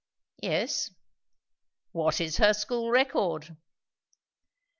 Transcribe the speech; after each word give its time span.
"Yes." 0.41 0.89
"What 1.91 2.19
is 2.19 2.37
her 2.37 2.55
school 2.55 2.89
record?" 2.89 3.55